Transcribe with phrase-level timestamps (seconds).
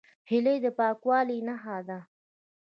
[0.29, 1.99] هیلۍ د پاکوالي نښه ده